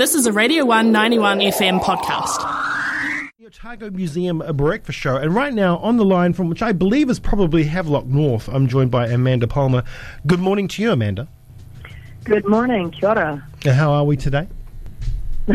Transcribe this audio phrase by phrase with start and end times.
[0.00, 2.38] This is a Radio 191 FM podcast.
[3.38, 6.72] The Otago Museum a breakfast show, and right now on the line from which I
[6.72, 9.84] believe is probably Havelock North, I'm joined by Amanda Palmer.
[10.26, 11.28] Good morning to you, Amanda.
[12.24, 13.46] Good morning, kia ora.
[13.62, 14.48] How are we today?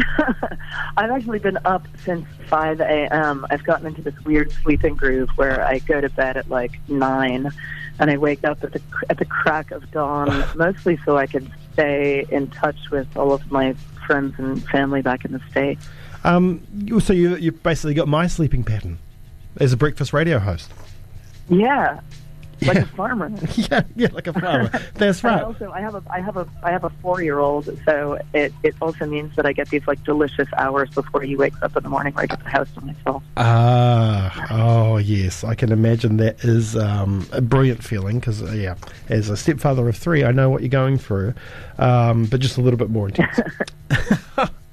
[0.96, 3.48] I've actually been up since 5 a.m.
[3.50, 7.50] I've gotten into this weird sleeping groove where I go to bed at like 9
[7.98, 11.52] and I wake up at the, at the crack of dawn, mostly so I can
[11.74, 13.76] stay in touch with all of my
[14.06, 15.88] friends and family back in the States.
[16.24, 16.66] Um,
[17.00, 18.98] so you, you've basically got my sleeping pattern
[19.58, 20.72] as a breakfast radio host.
[21.50, 22.00] Yeah,
[22.62, 22.82] like Yeah.
[22.84, 23.32] a farmer.
[23.56, 24.70] yeah, yeah, like a farmer.
[24.96, 25.44] That's right.
[25.44, 29.06] also, I have a, I have a, I have a four-year-old, so it, it also
[29.06, 32.14] means that I get these like delicious hours before he wakes up in the morning,
[32.14, 33.24] where I get the house to myself.
[33.38, 38.76] Ah, oh yes, I can imagine that is um, a brilliant feeling because, uh, yeah,
[39.10, 41.34] as a stepfather of three, I know what you're going through,
[41.78, 43.40] um, but just a little bit more intense.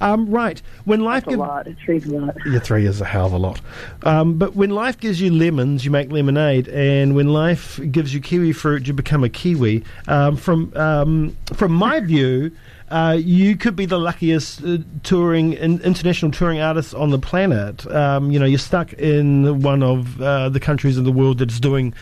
[0.00, 1.66] um, right, when life It's a gives lot.
[1.66, 2.36] It trees a lot.
[2.46, 3.60] yeah, three is a hell of a lot.
[4.02, 8.20] Um, but when life gives you lemons, you make lemonade, and when life gives you
[8.20, 9.84] kiwi fruit, you become a kiwi.
[10.06, 12.52] Um, from um, from my view,
[12.90, 17.86] uh, you could be the luckiest uh, touring in, international touring artist on the planet.
[17.90, 21.60] Um, you know, you're stuck in one of uh, the countries in the world that's
[21.60, 21.94] doing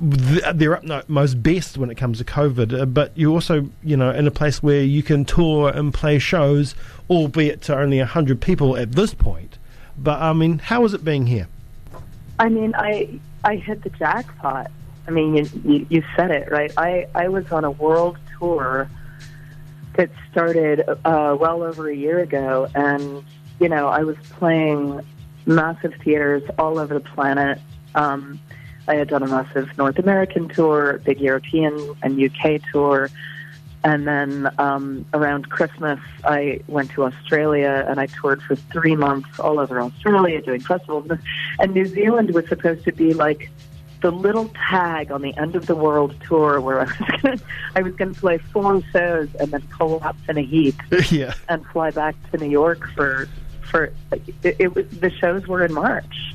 [0.00, 4.10] th- their utmost best when it comes to COVID, uh, but you also, you know,
[4.10, 6.74] in a place where you can tour and play shows,
[7.08, 9.58] albeit to only 100 people at this point.
[9.96, 11.48] But, I mean, how is it being here?
[12.38, 14.70] I mean, I I hit the jackpot.
[15.06, 16.72] I mean, you, you, you said it right.
[16.76, 18.88] I I was on a world tour
[19.94, 23.22] that started uh, well over a year ago, and
[23.60, 25.02] you know, I was playing
[25.44, 27.58] massive theaters all over the planet.
[27.94, 28.40] Um,
[28.90, 33.08] I had done a massive North American tour, big European and UK tour.
[33.84, 39.38] And then um, around Christmas, I went to Australia and I toured for three months
[39.38, 41.08] all over Australia doing festivals.
[41.60, 43.48] And New Zealand was supposed to be like
[44.02, 47.36] the little tag on the end of the world tour where I was gonna,
[47.76, 50.74] I was going to play four shows and then collapse in a heap
[51.12, 51.34] yeah.
[51.48, 53.28] and fly back to New York for
[53.62, 56.34] for it, it was the shows were in March,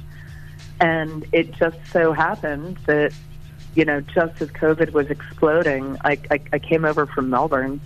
[0.79, 3.13] and it just so happened that
[3.75, 7.81] you know just as COVID was exploding, I I, I came over from Melbourne.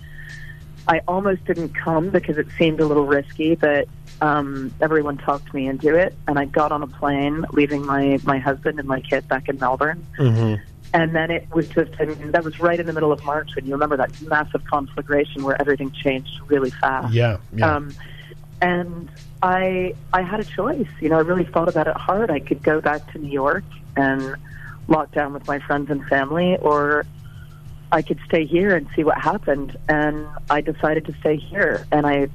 [0.88, 3.86] I almost didn't come because it seemed a little risky, but
[4.20, 8.38] um, everyone talked me into it, and I got on a plane, leaving my my
[8.38, 10.06] husband and my kid back in Melbourne.
[10.16, 10.54] hmm
[10.92, 13.54] And then it was just, I mean, that was right in the middle of March
[13.54, 17.14] when you remember that massive conflagration where everything changed really fast.
[17.14, 17.36] Yeah.
[17.54, 17.76] yeah.
[17.76, 17.94] Um,
[18.60, 19.08] and
[19.42, 20.88] I I had a choice.
[21.00, 22.30] You know, I really thought about it hard.
[22.30, 23.64] I could go back to New York
[23.96, 24.36] and
[24.88, 27.06] lock down with my friends and family, or
[27.92, 29.76] I could stay here and see what happened.
[29.88, 32.28] And I decided to stay here, and I.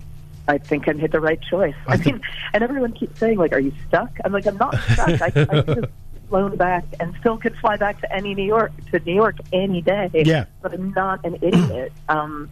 [0.47, 1.73] I think I made the right choice.
[1.88, 2.21] I I, mean,
[2.53, 5.19] and everyone keeps saying, like, "Are you stuck?" I'm like, "I'm not stuck.
[5.19, 5.91] I, I could have
[6.29, 9.81] flown back and still could fly back to any New York to New York any
[9.81, 10.09] day.
[10.13, 10.45] Yeah.
[10.61, 11.91] but I'm not an idiot.
[12.09, 12.49] Um,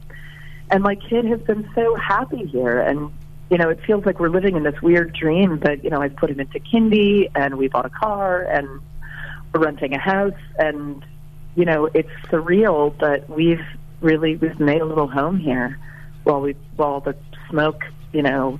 [0.72, 3.12] and my kid has been so happy here and
[3.53, 6.16] you know it feels like we're living in this weird dream but you know i've
[6.16, 8.68] put him into kindy and we bought a car and
[9.53, 10.34] we're renting a house.
[10.58, 11.06] And
[11.56, 13.63] you know it's surreal but we've
[14.02, 15.78] really we've made a little home here
[16.24, 17.16] while we while the
[17.47, 18.59] smoke you know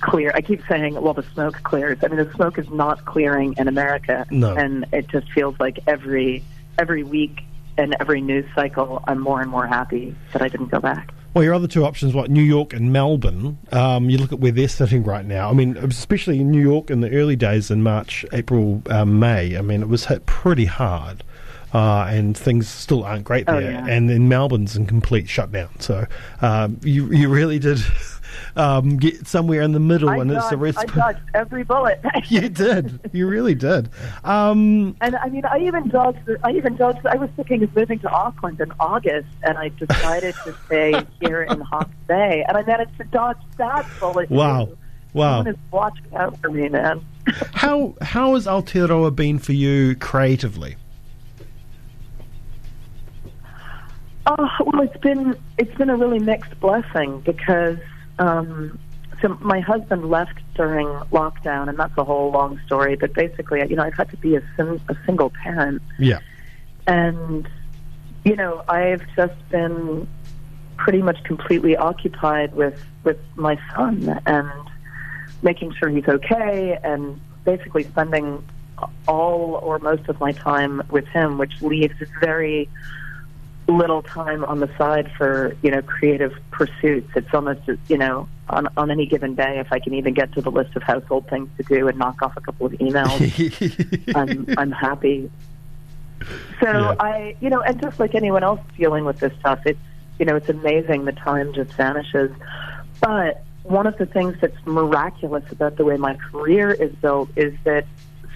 [0.00, 1.98] clear i keep saying while the smoke clears.
[2.04, 4.24] I mean the smoke is not clearing in america.
[4.30, 4.54] No.
[4.54, 6.44] and it just feels like every
[6.78, 7.40] every week
[7.76, 11.44] and every news cycle i'm more and more happy that i didn't go back Well,
[11.44, 14.66] your other two options, like New York and Melbourne, um, you look at where they're
[14.66, 15.50] sitting right now.
[15.50, 19.56] I mean, especially in New York in the early days in March, April, um, May.
[19.56, 21.22] I mean, it was hit pretty hard,
[21.74, 23.72] uh, and things still aren't great Oh, there.
[23.72, 23.86] yeah.
[23.86, 25.68] And then Melbourne's in complete shutdown.
[25.80, 26.06] So
[26.40, 27.78] um, you you really did
[28.56, 30.78] um, get somewhere in the middle, I and it's dodged, the rest.
[30.78, 32.00] I dodged every bullet.
[32.28, 33.00] you did.
[33.12, 33.90] You really did.
[34.24, 36.18] Um, And I mean, I even dodged.
[36.44, 37.06] I even dodged.
[37.06, 41.42] I was thinking of moving to Auckland in August, and I decided to stay here
[41.42, 44.30] in Hawke's Bay, and I managed to dodge that bullet.
[44.30, 44.66] Wow.
[44.66, 44.78] too.
[45.12, 45.38] wow.
[45.38, 47.04] Someone is watching out for me, man.
[47.52, 50.76] How how has Aotearoa been for you creatively?
[54.30, 57.78] Oh well, it's been it's been a really mixed blessing because
[58.18, 58.78] um,
[59.22, 62.94] so my husband left during lockdown, and that's a whole long story.
[62.94, 66.18] But basically, you know, I've had to be a, sim- a single parent, Yeah.
[66.86, 67.48] and
[68.24, 70.06] you know, I've just been
[70.76, 74.50] pretty much completely occupied with with my son and
[75.40, 78.44] making sure he's okay, and basically spending
[79.06, 82.68] all or most of my time with him, which leaves very
[83.68, 87.10] little time on the side for you know creative pursuits.
[87.14, 90.40] It's almost you know on on any given day if I can even get to
[90.40, 94.12] the list of household things to do and knock off a couple of emails.
[94.16, 95.30] I'm I'm happy.
[96.60, 96.94] So Yeah.
[96.98, 99.78] I, you know, and just like anyone else dealing with this stuff, it's
[100.18, 102.32] you know, it's amazing the time just vanishes.
[103.00, 107.54] But one of the things that's miraculous about the way my career is built is
[107.64, 107.86] that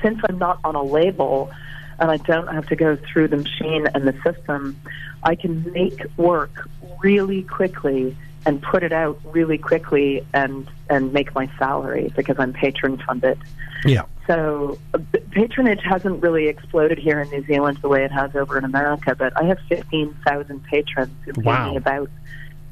[0.00, 1.50] since I'm not on a label
[1.98, 4.80] and I don't have to go through the machine and the system,
[5.22, 6.68] I can make work
[7.02, 12.52] really quickly and put it out really quickly and and make my salary because I'm
[12.52, 13.38] patron funded.
[13.84, 14.02] yeah.
[14.26, 14.98] So uh,
[15.32, 19.16] patronage hasn't really exploded here in New Zealand the way it has over in America,
[19.16, 21.70] but I have 15,000 patrons who pay Wow.
[21.72, 22.08] me about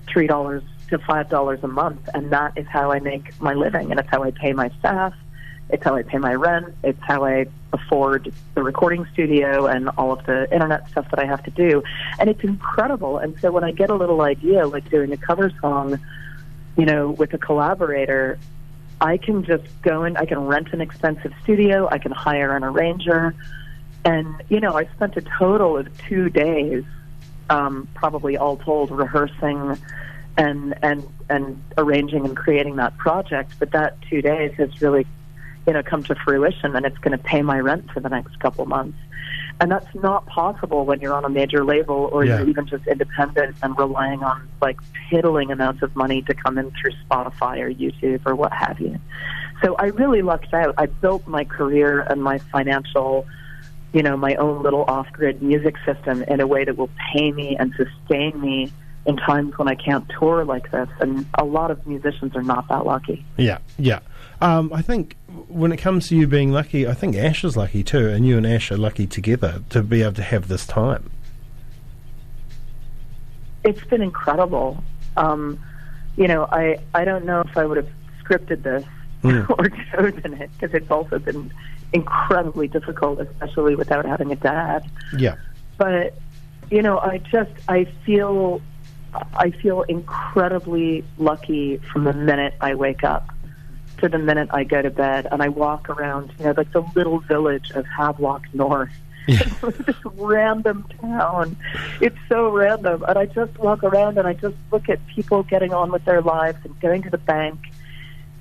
[0.06, 4.08] $3 to $5 a month, and that is how I make my living, and it's
[4.10, 5.12] how I pay my staff,
[5.72, 10.12] it's how I pay my rent, it's how I afford the recording studio and all
[10.12, 11.82] of the internet stuff that I have to do.
[12.18, 13.18] And it's incredible.
[13.18, 15.98] And so when I get a little idea, like doing a cover song,
[16.76, 18.38] you know, with a collaborator,
[19.00, 22.64] I can just go in, I can rent an expensive studio, I can hire an
[22.64, 23.34] arranger.
[24.04, 26.84] And, you know, I spent a total of two days,
[27.48, 29.78] um, probably all told, rehearsing
[30.36, 33.52] and, and, and arranging and creating that project.
[33.58, 35.06] But that two days has really,
[35.66, 38.38] you know, come to fruition and it's going to pay my rent for the next
[38.40, 38.98] couple months.
[39.60, 42.38] And that's not possible when you're on a major label or Yeah.
[42.38, 44.78] you're even just independent and relying on like
[45.10, 48.98] piddling amounts of money to come in through Spotify or YouTube or what have you.
[49.62, 50.74] So I really lucked out.
[50.78, 53.26] I built my career and my financial,
[53.92, 57.56] you know, my own little off-grid music system in a way that will pay me
[57.58, 58.72] and sustain me
[59.04, 60.88] in times when I can't tour like this.
[61.00, 63.26] And a lot of musicians are not that lucky.
[63.36, 64.00] Yeah, yeah.
[64.40, 65.16] Um, I think
[65.48, 68.38] when it comes to you being lucky, I think Ash is lucky too, and you
[68.38, 71.10] and Ash are lucky together to be able to have this time.
[73.62, 74.82] it's been incredible.
[75.18, 75.60] Um,
[76.16, 77.88] you know, I I don't know if I would have
[78.22, 78.84] scripted this
[79.22, 79.50] Mm.
[79.58, 81.52] or chosen it because it's also been
[81.92, 84.88] incredibly difficult, especially without having a dad.
[85.18, 85.36] Yeah,
[85.76, 86.14] But
[86.70, 88.62] you know, I just I feel
[89.34, 93.28] I feel incredibly lucky from the minute I wake up
[94.00, 96.84] to the minute I go to bed, and I walk around, you know, like the
[96.94, 98.90] little village of Havelock North
[99.26, 101.56] yeah, this random town.
[102.00, 103.04] It's so random.
[103.06, 106.22] And I just walk around and I just look at people getting on with their
[106.22, 107.58] lives and going to the bank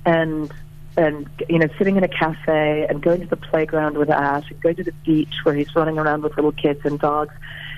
[0.04, 0.52] and
[0.96, 4.60] and you know sitting in a cafe and going to the playground with Ash and
[4.60, 7.34] going to the beach where he's running around with little kids and dogs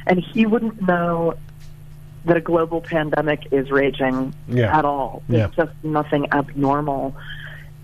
[0.06, 1.35] and he wouldn't know
[2.25, 4.76] that a global pandemic is raging Yeah.
[4.76, 5.23] at all.
[5.28, 5.49] Yeah.
[5.56, 7.14] Just nothing abnormal.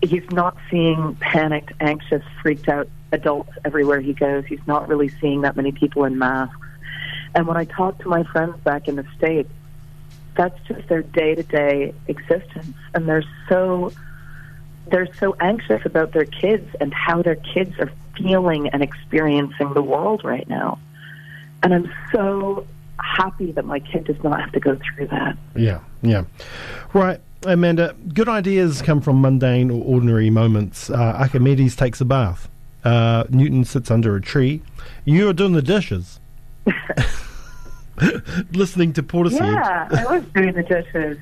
[0.02, 4.44] He's not seeing panicked, anxious, freaked out adults everywhere he goes.
[4.46, 6.56] He's not really seeing that many people in masks.
[7.34, 9.50] And when I talk to my friends back in the States,
[10.36, 12.76] that's just their day to day existence.
[12.94, 13.92] And they're so
[14.90, 19.82] they're so anxious about their kids and how their kids are feeling and experiencing the
[19.82, 20.78] world right now.
[21.62, 22.66] And I'm so
[22.98, 25.36] happy that my kid does not have to go through that.
[25.54, 26.24] yeah, yeah.
[26.94, 27.94] Right, Amanda.
[28.12, 30.90] Good ideas come from mundane or ordinary moments.
[30.90, 32.48] Uh, Archimedes takes a bath.
[32.84, 34.62] Uh, Newton sits under a tree.
[35.04, 36.20] You're doing the dishes.
[38.52, 39.40] Listening to Portishead.
[39.40, 41.18] Yeah, I was doing the dishes.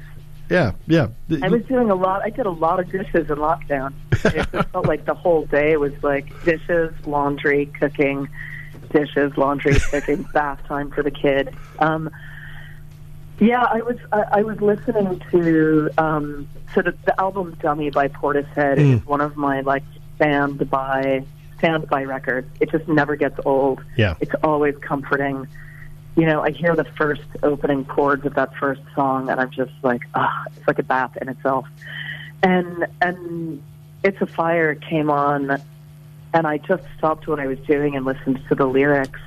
[0.50, 1.08] yeah, yeah.
[1.42, 2.22] I was doing a lot.
[2.22, 3.94] I did a lot of dishes in lockdown.
[4.12, 8.28] It just felt like the whole day was like dishes, laundry, cooking,
[8.90, 11.54] dishes, laundry, cooking, bath time for the kid.
[11.78, 12.10] Um,
[13.38, 18.08] yeah, I was I, I was listening to um, so the, the album "Dummy" by
[18.08, 18.94] Portishead Mm.
[19.00, 19.82] is one of my like
[20.16, 21.24] stand by
[21.58, 22.48] stand by records.
[22.60, 23.82] It just never gets old.
[23.96, 24.14] Yeah.
[24.20, 25.46] It's always comforting.
[26.16, 29.72] You know, I hear the first opening chords of that first song, and I'm just
[29.82, 31.66] like, ah, it's like a bath in itself.
[32.42, 33.62] And and
[34.02, 35.60] "It's a Fire" came on,
[36.32, 39.20] and I just stopped what I was doing and listened to the lyrics.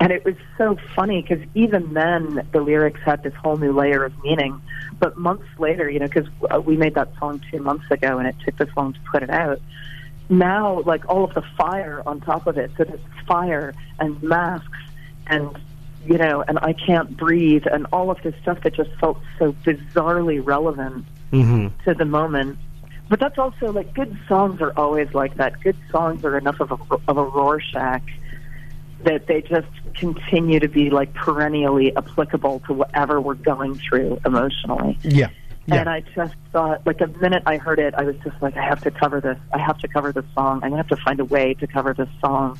[0.00, 4.04] And it was so funny because even then the lyrics had this whole new layer
[4.04, 4.60] of meaning.
[5.00, 6.28] But months later, you know, because
[6.64, 9.30] we made that song two months ago and it took this long to put it
[9.30, 9.60] out.
[10.28, 14.78] Now, like all of the fire on top of it, so there's fire and masks
[15.26, 15.58] and,
[16.06, 19.52] you know, and I can't breathe and all of this stuff that just felt so
[19.64, 22.58] bizarrely relevant hmm to the moment.
[23.08, 25.60] But that's also like good songs are always like that.
[25.62, 26.78] Good songs are enough of a
[27.08, 28.02] of a Rorschach
[29.04, 34.98] that they just continue to be like perennially applicable to whatever we're going through emotionally.
[35.02, 35.30] Yeah.
[35.66, 35.80] Yeah.
[35.80, 38.64] And I just thought, like, the minute I heard it, I was just like, I
[38.64, 39.36] have to cover this.
[39.52, 40.60] I have to cover this song.
[40.62, 42.58] I'm gonna have to find a way to cover this song.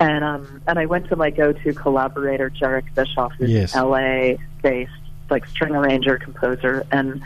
[0.00, 3.74] And um, and I went to my go-to collaborator, Jherek Bischoff, who's Yes.
[3.76, 4.90] LA-based,
[5.28, 7.22] like string arranger, composer, and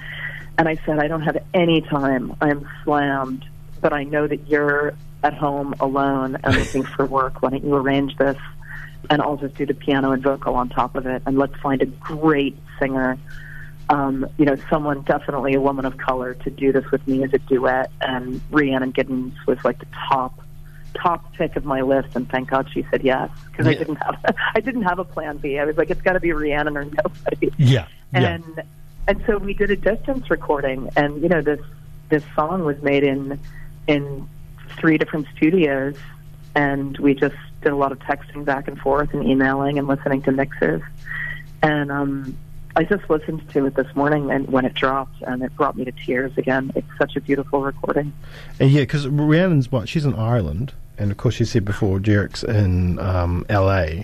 [0.59, 2.35] And I said, I don't have any time.
[2.41, 3.45] I'm slammed,
[3.81, 4.95] but I know that you're
[5.27, 7.43] at home alone and looking for work.
[7.43, 8.39] Why don't you arrange this?
[9.11, 11.23] And I'll just do the piano and vocal on top of it.
[11.27, 13.19] And let's find a great singer.
[13.89, 17.33] Um, you know, someone definitely a woman of color to do this with me as
[17.35, 17.91] a duet.
[18.01, 20.41] And Rhiannon Giddens was like the top
[20.95, 23.73] top pick of my list, and thank God she said yes because Yeah.
[23.73, 24.17] I didn't have
[24.55, 25.59] I didn't have a plan B.
[25.59, 27.51] I was like, it's got to be Rhiannon or nobody.
[27.59, 27.87] Yeah.
[28.13, 28.21] Yeah.
[28.35, 28.63] And
[29.09, 31.61] and so we did a distance recording, and you know this
[32.09, 33.39] this song was made in
[33.87, 34.29] in
[34.77, 35.97] three different studios,
[36.55, 40.23] and we just did a lot of texting back and forth and emailing and listening
[40.23, 40.83] to mixes,
[41.63, 42.39] and um.
[42.79, 45.87] I just listened to it this morning and when it dropped, and it brought me
[45.87, 46.73] to tears again.
[46.75, 48.13] It's such a beautiful recording.
[48.61, 49.89] And yeah, because Rhiannon's what?
[49.89, 54.03] She's in Ireland, and of course, you said before, Derek's in um, LA.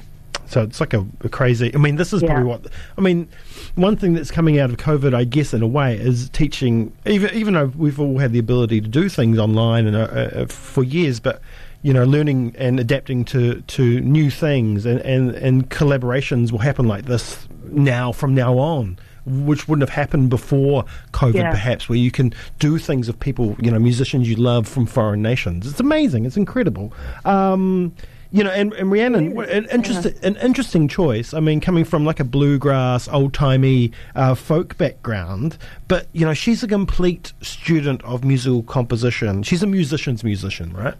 [0.52, 1.74] So it's like a, a crazy.
[1.74, 2.28] I mean, this is Yeah.
[2.28, 2.66] probably what.
[2.98, 3.26] I mean,
[3.74, 6.92] one thing that's coming out of COVID, I guess, in a way, is teaching.
[7.06, 10.46] Even even though we've all had the ability to do things online and uh, uh,
[10.46, 11.40] for years, but
[11.80, 16.86] you know, learning and adapting to, to new things and, and, and collaborations will happen
[16.86, 21.50] like this now from now on, which wouldn't have happened before COVID, Yeah.
[21.50, 25.22] perhaps, where you can do things of people, you know, musicians you love from foreign
[25.22, 25.66] nations.
[25.66, 26.24] It's amazing.
[26.24, 26.92] It's incredible.
[27.24, 27.92] Um,
[28.32, 31.34] you know, and, and Rhiannon, an interesting, an interesting choice.
[31.34, 36.32] I mean, coming from like a bluegrass, old timey uh, folk background, but you know,
[36.32, 39.42] she's a complete student of musical composition.
[39.42, 40.94] She's a musician's musician, right?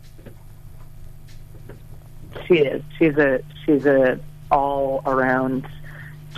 [2.46, 2.82] She is.
[2.98, 4.20] She's a she's a
[4.50, 5.66] all around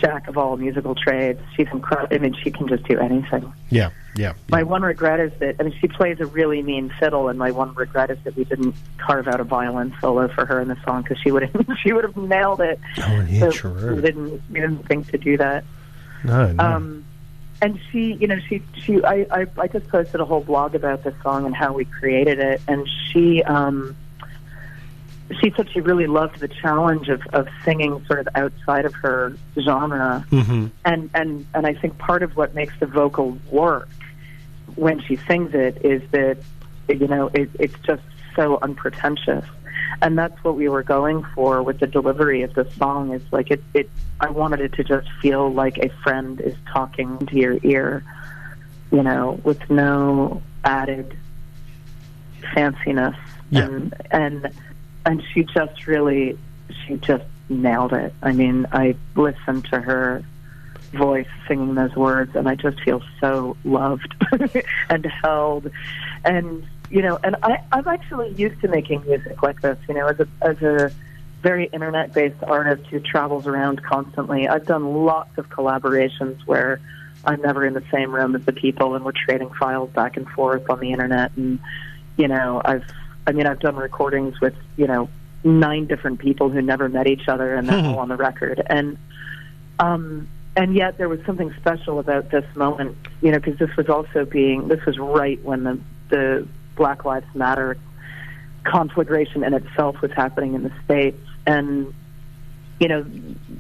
[0.05, 1.41] jack of all musical trades.
[1.57, 2.15] She's incredible.
[2.15, 3.53] I mean, she can just do anything.
[3.71, 4.35] Yeah, yeah.
[4.49, 7.51] My one regret is that I mean, she plays a really mean fiddle, and my
[7.51, 10.77] one regret is that we didn't carve out a violin solo for her in the
[10.85, 12.79] song because she would have she would have nailed it.
[12.99, 13.97] Oh, yeah, So true.
[13.97, 15.65] We didn't we didn't think to do that.
[16.23, 16.65] No, no.
[16.65, 17.05] Um,
[17.63, 21.03] and she, you know, she, she, I, I, I just posted a whole blog about
[21.03, 23.97] this song and how we created it, and she, um,
[25.41, 29.37] she said she really loved the challenge of, of singing sort of outside of her
[29.59, 33.89] genre, hmm and and and I think part of what makes the vocal work
[34.77, 36.39] when she sings it is that
[36.89, 38.03] you know it, it's just
[38.37, 39.45] so unpretentious,
[40.03, 43.13] and that's what we were going for with the delivery of the song.
[43.13, 43.89] Is like it, it.
[44.21, 48.03] I wanted it to just feel like a friend is talking to your ear,
[48.93, 51.17] you know, with no added
[52.55, 53.17] fanciness,
[53.51, 53.63] Yeah.
[53.63, 54.51] and and
[55.07, 56.39] and she just really,
[56.87, 58.15] she just nailed it.
[58.23, 60.25] I mean, I listened to her
[60.95, 64.15] voice singing those words and I just feel so loved
[64.89, 65.71] and held
[66.25, 70.07] and you know and I, I'm actually used to making music like this you know
[70.07, 70.93] as a as a
[71.43, 76.81] very internet based artist who travels around constantly I've done lots of collaborations where
[77.25, 80.29] I'm never in the same room as the people and we're trading files back and
[80.29, 81.59] forth on the internet and
[82.17, 82.85] you know I've
[83.27, 85.09] I mean I've done recordings with you know
[85.43, 88.97] nine different people who never met each other and they're all on the record and
[89.79, 93.89] um, and yet there was something special about this moment, you know, because this was
[93.89, 97.77] also being, this was right when the, the Black Lives Matter
[98.63, 101.19] conflagration in itself was happening in the States.
[101.47, 101.93] And,
[102.79, 103.05] you know,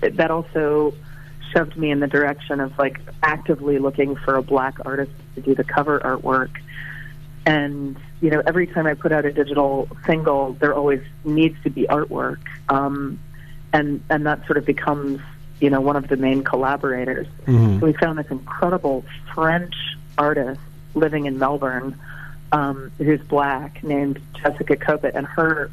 [0.00, 0.94] that also
[1.52, 5.54] shoved me in the direction of like actively looking for a black artist to do
[5.54, 6.50] the cover artwork.
[7.44, 11.70] And, you know, every time I put out a digital single, there always needs to
[11.70, 12.38] be artwork.
[12.70, 13.20] Um,
[13.72, 15.20] and, and that sort of becomes
[15.60, 17.26] you know, one of the main collaborators.
[17.46, 17.80] Mhm.
[17.80, 19.04] So we found this incredible
[19.34, 19.74] French
[20.18, 20.60] artist
[20.94, 21.98] living in Melbourne,
[22.52, 25.70] um, who's black, named Jessica Copet, and her,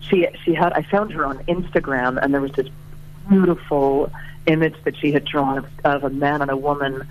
[0.00, 2.68] she she had I found her on Instagram, and there was this
[3.28, 4.10] beautiful
[4.46, 7.06] image that she had drawn of, of a man and a woman,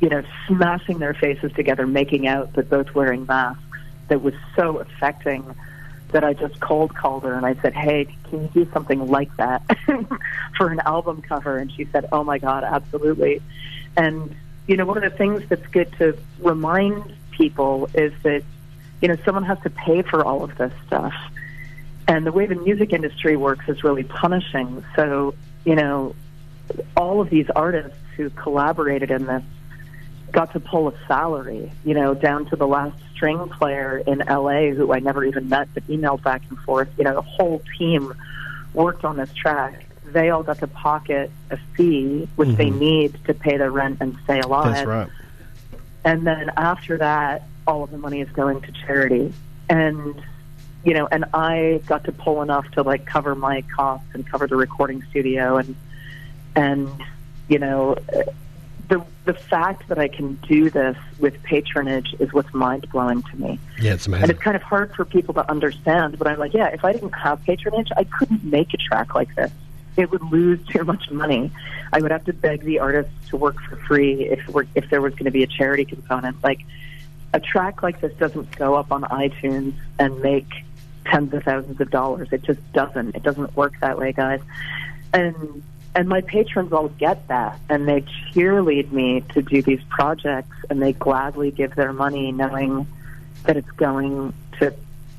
[0.00, 3.62] you know, smashing their faces together, making out, but both wearing masks.
[4.08, 5.54] That was so affecting
[6.12, 9.36] that I just cold called her and I said, "Hey, can you do something like
[9.36, 9.62] that
[10.56, 13.42] for an album cover?" And she said, "Oh my God, absolutely."
[13.96, 14.34] And
[14.66, 18.42] you know, one of the things that's good to remind people is that
[19.02, 21.14] you know someone has to pay for all of this stuff,
[22.06, 24.84] and the way the music industry works is really punishing.
[24.94, 25.34] So
[25.64, 26.14] you know,
[26.96, 29.42] all of these artists who collaborated in this
[30.34, 34.70] got to pull a salary, you know, down to the last string player in LA
[34.70, 36.88] who I never even met but emailed back and forth.
[36.98, 38.12] You know, the whole team
[38.74, 39.86] worked on this track.
[40.06, 42.78] They all got to pocket a fee, which they Mhm.
[42.80, 44.74] need to pay their rent and stay alive.
[44.74, 45.08] That's right.
[46.04, 49.32] And then after that, all of the money is going to charity.
[49.70, 50.20] And
[50.84, 54.46] you know, and I got to pull enough to like cover my costs and cover
[54.46, 55.74] the recording studio and
[56.56, 56.88] and
[57.48, 57.96] you know
[58.88, 63.36] the the fact that I can do this with patronage is what's mind blowing to
[63.36, 63.58] me.
[63.80, 64.24] Yeah, it's amazing.
[64.24, 66.92] And it's kind of hard for people to understand, but I'm like, yeah, if I
[66.92, 69.50] didn't have patronage, I couldn't make a track like this.
[69.96, 71.50] It would lose too much money.
[71.92, 75.00] I would have to beg the artists to work for free if we're, if there
[75.00, 76.42] was going to be a charity component.
[76.42, 76.60] Like
[77.32, 80.48] a track like this doesn't go up on iTunes and make
[81.06, 82.28] tens of thousands of dollars.
[82.32, 83.14] It just doesn't.
[83.14, 84.40] It doesn't work that way, guys.
[85.12, 85.62] And
[85.94, 90.82] and my patrons all get that, and they cheerlead me to do these projects, and
[90.82, 92.86] they gladly give their money, knowing
[93.44, 94.74] that it's going to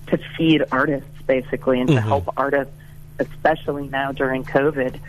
[0.08, 2.08] to feed artists basically, and to mm-hmm.
[2.08, 2.74] help artists,
[3.20, 5.00] especially now during COVID,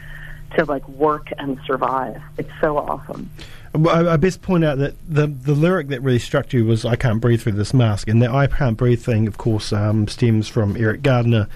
[0.57, 2.23] to like work and survive.
[2.39, 3.29] It's so awesome.
[3.77, 6.85] Well, I, I best point out that the the lyric that really struck you was
[6.85, 10.09] "I can't breathe through this mask," and the "I can't breathe" thing, of course, um,
[10.09, 11.49] stems from Eric Garner.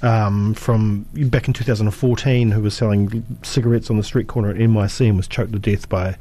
[0.00, 5.08] Um, from back in 2014, who was selling cigarettes on the street corner at NYC
[5.08, 6.16] and was choked to death by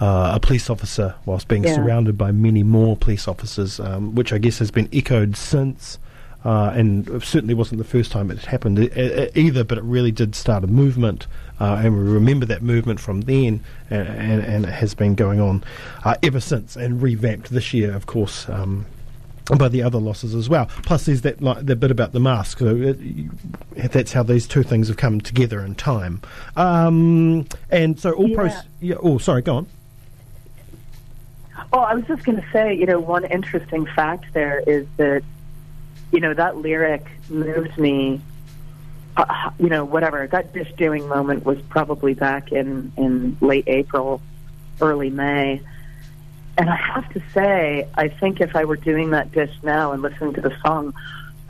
[0.00, 1.76] uh, a police officer whilst being Yeah.
[1.76, 6.00] surrounded by many more police officers, um, which I guess has been echoed since.
[6.44, 10.10] Uh, and certainly wasn't the first time it happened e- e- either, but it really
[10.10, 11.28] did start a movement,
[11.60, 15.38] uh, and we remember that movement from then, and, and, and it has been going
[15.40, 15.62] on
[16.04, 18.84] uh, ever since, and revamped this year, of course, um,
[19.56, 20.66] by the other losses as well.
[20.82, 22.58] Plus, there's that like, the bit about the mask.
[22.58, 23.30] So it, you-
[23.76, 26.20] that's how these two things have come together in time.
[26.56, 28.36] Um, and so all Yeah.
[28.36, 28.52] pros.
[28.80, 28.94] Yeah.
[29.00, 29.42] Oh, sorry.
[29.42, 29.66] Go on.
[31.72, 35.22] Well, I was just going to say, you know, one interesting fact there is that,
[36.12, 38.20] you know, that lyric moved me.
[39.16, 44.22] Uh, you know, whatever that dish doing moment was probably back in in late April,
[44.80, 45.60] early May,
[46.56, 50.00] and I have to say, I think if I were doing that dish now and
[50.00, 50.94] listening to the song,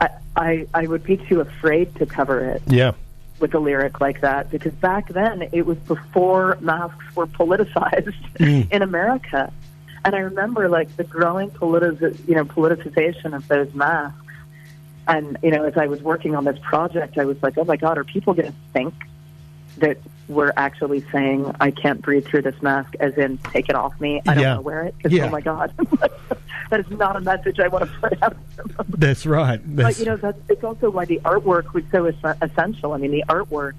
[0.01, 2.93] I I, I would be too afraid to cover it Yeah.
[3.39, 8.15] with a lyric like that because back then it was before masks were politicized
[8.71, 9.53] in America.
[10.03, 14.19] And I remember like the growing politiz- you know, politicization of those masks.
[15.07, 17.75] And, you know, as I was working on this project, I was like, oh my
[17.75, 18.93] God, are people going to think
[19.77, 19.97] that
[20.29, 24.21] we're actually saying, I can't breathe through this mask, as in, take it off me?
[24.27, 24.53] I don't Yeah.
[24.55, 24.95] want to wear it.
[25.01, 25.25] 'Cause, Yeah.
[25.25, 25.73] Oh my God.
[26.69, 28.37] that is not a message I want to put out.
[28.89, 29.59] That's right.
[29.75, 32.93] That's, But you know, that's it's also why the artwork was so es- essential.
[32.93, 33.73] I mean, the artwork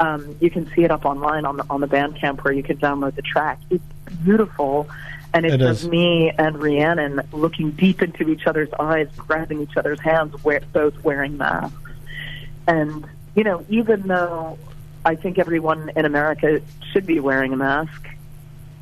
[0.00, 2.76] um, you can see it up online on the on the Bandcamp where you can
[2.76, 3.58] download the track.
[3.70, 3.82] It's
[4.24, 4.88] beautiful,
[5.36, 5.88] and it's It of is.
[5.88, 11.04] me and Rhiannon looking deep into each other's eyes, grabbing each other's hands, we both
[11.04, 11.76] wearing masks.
[12.66, 14.58] And you know, even though
[15.04, 18.08] I think everyone in America should be wearing a mask,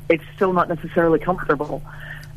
[0.07, 1.83] it's still not necessarily comfortable.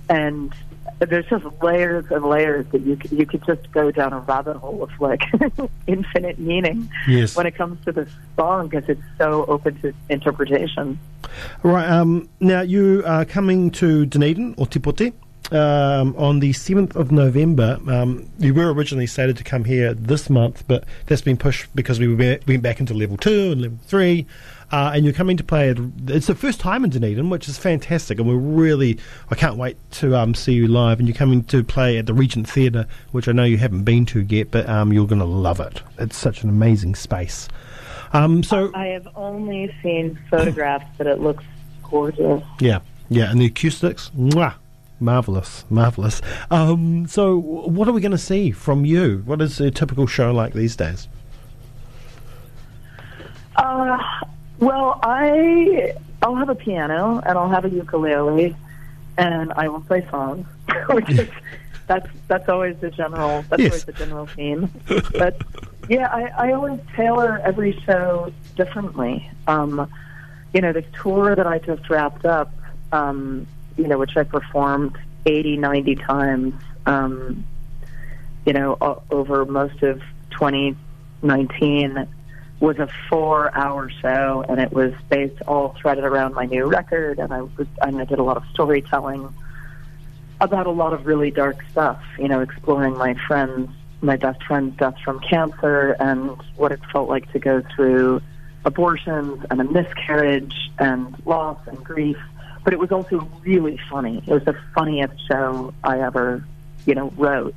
[0.08, 0.52] And
[0.98, 4.56] there's just layers and layers that you could, you could just go down a rabbit
[4.56, 5.22] hole of like
[5.86, 7.36] infinite meaning Yes.
[7.36, 10.98] when it comes to this song because it's so open to interpretation.
[11.62, 11.88] Right.
[11.88, 15.12] Um, now you are coming to Dunedin or Ōtepoti
[15.52, 17.78] um, on the seventh of November.
[17.88, 21.98] Um, you were originally slated to come here this month, but that's been pushed because
[21.98, 24.26] we went back into level two and level three.
[24.70, 27.56] Uh, and you're coming to play at, it's the first time in Dunedin, which is
[27.56, 28.98] fantastic, and we're really,
[29.30, 30.98] I can't wait to um, see you live.
[30.98, 34.04] And you're coming to play at the Regent Theatre, which I know you haven't been
[34.06, 35.80] to yet, but um, you're going to love it.
[35.98, 37.48] It's such an amazing space.
[38.12, 41.44] Um, so, I have only seen photographs, but it looks
[41.82, 42.42] gorgeous.
[42.60, 44.54] Yeah, yeah, and the acoustics, mwah,
[45.00, 46.20] marvelous, marvelous.
[46.50, 49.22] Um, so, what are we going to see from you?
[49.24, 51.08] What is a typical show like these days?
[53.56, 53.98] Uh,
[54.60, 58.54] well, I I'll have a piano and I'll have a ukulele,
[59.16, 60.46] and I will play songs,
[60.90, 61.28] which is
[61.86, 63.70] that's that's always the general that's Yes.
[63.70, 64.70] always the general theme.
[65.12, 65.40] But
[65.88, 69.28] yeah, I, I always tailor every show differently.
[69.46, 69.90] Um,
[70.54, 72.52] you know, this tour that I just wrapped up,
[72.92, 73.46] um,
[73.78, 76.54] you know, which I performed 80, 90 times,
[76.86, 77.46] um,
[78.44, 78.76] you know,
[79.10, 82.08] over most of 2019
[82.60, 87.20] was a four hour show and it was based all threaded around my new record
[87.20, 89.32] and I was and I did a lot of storytelling
[90.40, 94.76] about a lot of really dark stuff, you know, exploring my friends my best friend's
[94.76, 98.20] death from cancer and what it felt like to go through
[98.64, 102.18] abortions and a miscarriage and loss and grief.
[102.64, 104.22] But it was also really funny.
[104.26, 106.44] It was the funniest show I ever,
[106.86, 107.54] you know, wrote.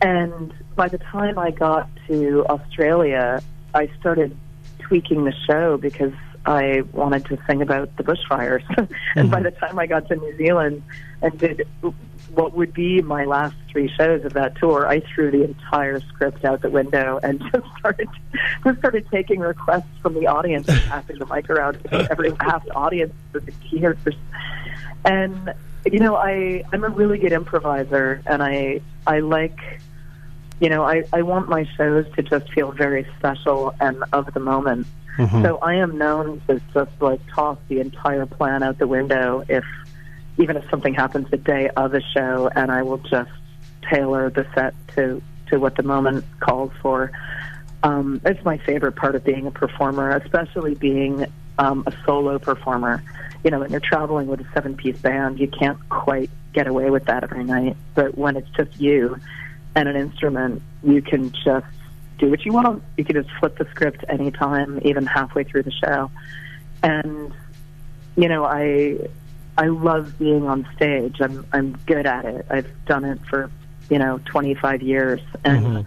[0.00, 3.42] And by the time I got to Australia,
[3.74, 4.36] I started
[4.78, 6.12] tweaking the show because
[6.46, 8.64] I wanted to sing about the bushfires.
[9.16, 9.44] and by mm-hmm.
[9.44, 10.82] the time I got to New Zealand,
[11.22, 11.66] and did
[12.34, 14.86] what would be my last three shows of that tour.
[14.86, 18.08] I threw the entire script out the window and just started
[18.64, 22.64] just started taking requests from the audience and passing the mic around to every half
[22.64, 23.98] the audience with the tears.
[25.04, 25.54] And
[25.90, 29.58] you know, I I'm a really good improviser, and I I like
[30.60, 34.40] you know, I, I want my shows to just feel very special and of the
[34.40, 34.86] moment.
[35.18, 35.42] Mm-hmm.
[35.42, 39.64] So I am known to just like toss the entire plan out the window if
[40.38, 43.30] even if something happens the day of a show and I will just
[43.90, 47.12] tailor the set to to what the moment calls for.
[47.82, 51.26] Um, it's my favorite part of being a performer, especially being
[51.58, 53.02] um, a solo performer.
[53.44, 56.88] You know, when you're traveling with a seven piece band, you can't quite get away
[56.90, 57.76] with that every night.
[57.94, 59.18] But when it's just you
[59.74, 61.66] and an instrument, you can just
[62.18, 62.82] do what you want.
[62.96, 66.10] You can just flip the script anytime, even halfway through the show.
[66.82, 67.34] And
[68.16, 68.98] you know, I
[69.56, 71.16] I love being on stage.
[71.20, 72.46] I'm I'm good at it.
[72.50, 73.50] I've done it for
[73.88, 75.86] you know 25 years, and Mhm.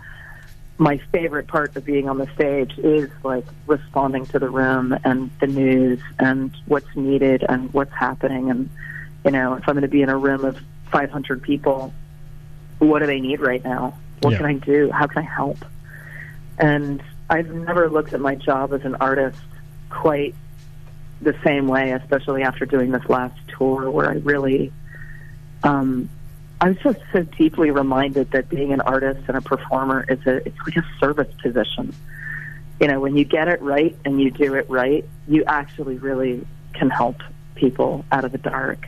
[0.78, 5.30] my favorite part of being on the stage is like responding to the room and
[5.42, 8.50] the news and what's needed and what's happening.
[8.50, 8.70] And
[9.26, 10.58] you know, if I'm going to be in a room of
[10.92, 11.94] 500 people,
[12.80, 13.94] what do they need right now?
[14.22, 14.38] What Yeah.
[14.38, 14.92] can I do?
[14.92, 15.66] How can I help?
[16.58, 19.38] And I've never looked at my job as an artist
[19.90, 20.34] quite
[21.22, 24.72] the same way, especially after doing this last tour where I really,
[25.64, 26.10] um,
[26.62, 30.48] I was just so deeply reminded that being an artist and a performer is a,
[30.48, 31.94] it's like a service position.
[32.80, 36.46] You know, when you get it right and you do it right, you actually really
[36.74, 37.22] can help
[37.56, 38.88] people out of the dark.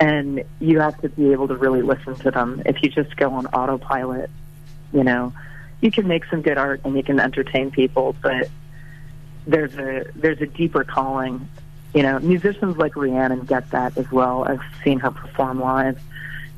[0.00, 2.62] And you have to be able to really listen to them.
[2.66, 4.30] If you just go on autopilot,
[4.92, 5.32] you know,
[5.80, 8.48] you can make some good art and you can entertain people, but
[9.46, 11.48] there's a there's a deeper calling.
[11.94, 14.44] You know, musicians like Rhiannon get that as well.
[14.44, 16.00] I've seen her perform live,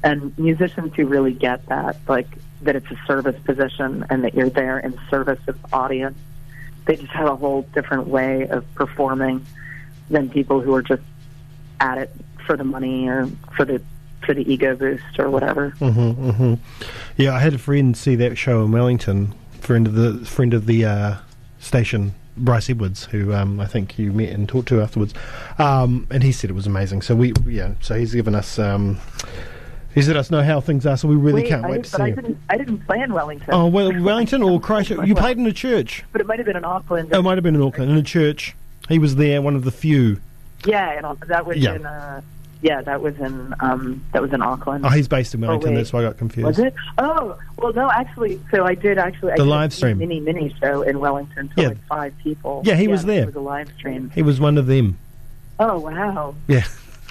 [0.03, 2.29] and musicians who really get that, like
[2.62, 6.16] that it's a service position and that you're there in service of the audience.
[6.87, 9.44] They just have a whole different way of performing
[10.09, 11.03] than people who are just
[11.81, 12.11] at it
[12.46, 13.83] for the money or for the
[14.25, 15.72] for the ego boost or whatever.
[15.81, 16.55] Mm-hmm, hmm
[17.16, 19.35] Yeah, I had a friend see that show in Wellington.
[19.61, 21.16] Friend of the friend of the uh,
[21.59, 25.14] station, Bryce Edwards, who um, I think you met and talked to afterwards,
[25.59, 27.03] um, and he said it was amazing.
[27.03, 28.59] So we, yeah, so he's given us.
[28.59, 28.99] Um,
[29.94, 31.90] he's let us know how things are, so we really Wait, can't I, wait to
[31.90, 32.38] but see I didn't.
[32.51, 33.49] I didn't play in Wellington.
[33.53, 34.99] Oh well, Wellington or Christchurch?
[35.07, 36.05] You played in a church.
[36.12, 37.11] but it might have been in Auckland.
[37.12, 38.55] Oh, it might have been in Auckland in a church.
[38.88, 40.20] He was there, one of the few.
[40.64, 41.75] Yeah, and that was Yeah.
[41.77, 41.87] in.
[41.87, 42.20] Uh,
[42.66, 43.55] yeah, that was in.
[43.61, 44.85] Um, that was in Auckland.
[44.85, 45.70] Oh, he's based in Wellington.
[45.70, 45.76] wait.
[45.76, 46.46] that's why I got confused.
[46.46, 46.74] was it?
[46.98, 48.40] Oh, well, no, actually.
[48.50, 49.33] So I did actually.
[49.33, 49.98] I The did live a stream.
[49.98, 51.68] mini mini show in Wellington to Yeah.
[51.68, 52.62] like five people.
[52.64, 53.22] Yeah, he was there.
[53.22, 54.11] It was a live stream.
[54.14, 54.98] He was one of them.
[55.61, 56.35] Oh wow.
[56.48, 56.64] Yeah,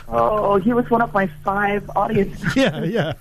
[0.07, 2.39] Oh, he was one of my five audience.
[2.55, 3.13] yeah, yeah,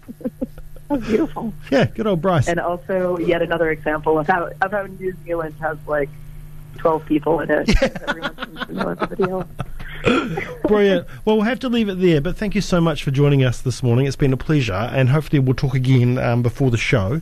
[1.08, 1.54] beautiful.
[1.70, 1.86] yeah.
[1.86, 2.48] Good old Bryce.
[2.48, 6.10] And also, yet another example of how of how New Zealand has like
[6.76, 7.82] twelve people in it.
[8.08, 9.46] Everyone seems to know a video.
[10.68, 11.06] Brilliant.
[11.24, 13.60] Well, we'll have to leave it there, but thank you so much for joining us
[13.60, 14.06] this morning.
[14.06, 17.20] It's been a pleasure, and hopefully we'll talk again um, before the show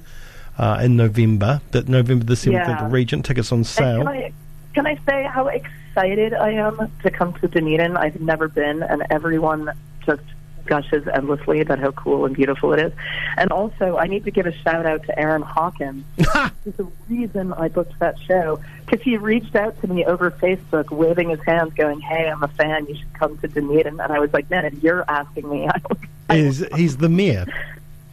[0.59, 1.61] uh, in November.
[1.71, 2.83] That November the seventh Yeah.
[2.83, 3.25] the Regent.
[3.25, 3.99] Tickets on sale.
[4.05, 4.33] can I
[4.75, 7.97] can I say how excited I am to come to Dunedin?
[7.97, 9.71] I've never been, and everyone
[10.05, 10.23] just
[10.67, 12.93] gushes endlessly about how cool and beautiful it is.
[13.37, 16.05] And also, I need to give a shout out to Aaron Hawkins.
[16.17, 20.91] There's the reason I booked that show because he reached out to me over Facebook,
[20.91, 22.87] waving his hands, going, "Hey, I'm a fan.
[22.87, 25.79] You should come to Dunedin." And I was like, "Man, if you're asking me, I
[25.79, 27.47] don't." I Is he's the mayor?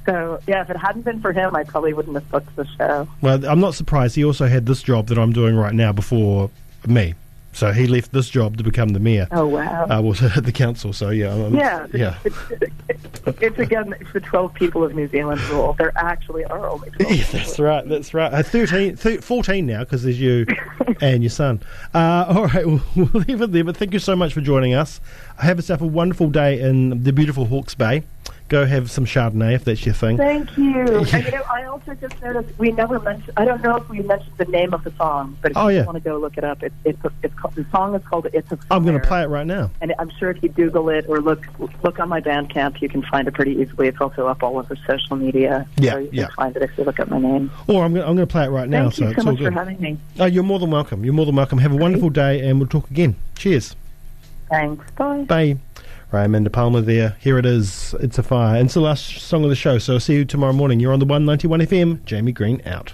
[0.06, 3.08] So yeah, if it hadn't been for him, I probably wouldn't have booked the show.
[3.22, 4.16] Well, I'm not surprised.
[4.16, 6.50] He also had this job that I'm doing right now before
[6.88, 7.14] me.
[7.52, 9.28] So he left this job to become the mayor.
[9.32, 9.86] Oh wow.
[9.86, 10.94] Uh, well, at the council.
[10.94, 12.16] So yeah, I'm- Yeah, yeah.
[12.26, 12.38] It's,
[13.28, 15.74] it's, it's again, it's the 12 people of New Zealand rule.
[15.78, 17.12] There actually are only 12.
[17.12, 17.88] Yeah, that's right.
[17.88, 18.34] That's right.
[18.34, 20.46] Uh, 13, 14 now because there's you
[21.02, 21.62] and your son.
[21.94, 23.64] Uh, all right, we'll, we'll leave it there.
[23.64, 25.02] But thank you so much for joining us.
[25.40, 28.04] Have yourself a wonderful day in the beautiful Hawke's Bay.
[28.50, 30.18] Go have some Chardonnay if that's your thing.
[30.18, 31.06] Thank you.
[31.14, 33.34] And you know, I also just noticed we never mentioned.
[33.38, 35.78] I don't know if we mentioned the name of the song, but if Oh, you
[35.78, 35.86] yeah.
[35.86, 38.52] want to go look it up, it, it's it's called, the song is called "It's
[38.52, 39.70] a." I'm going to play it right now.
[39.82, 41.46] And I'm sure if you Google it or look
[41.84, 43.88] look on my Bandcamp, you can find it pretty easily.
[43.88, 45.68] It's also up all over social media.
[45.78, 46.26] Yeah, so you yeah.
[46.26, 47.52] can find it if you look up my name.
[47.68, 48.90] Or I'm going, I'm going to play it right now.
[48.90, 49.98] Thank so you it's so all much for having me.
[50.20, 51.06] Oh, you're more than welcome.
[51.06, 51.60] You're more than welcome.
[51.60, 53.16] Have a wonderful day, and we'll talk again.
[53.36, 53.76] Cheers.
[54.50, 54.90] Thanks.
[54.92, 55.24] Bye.
[55.26, 55.58] Bye.
[56.12, 57.15] Right, Amanda Palmer there.
[57.19, 57.93] Here it is.
[58.00, 58.60] It's a fire.
[58.63, 60.80] It's the last song of the show, so I'll see you tomorrow morning.
[60.80, 62.04] You're on the 191 FM.
[62.04, 62.93] Jamie Green out.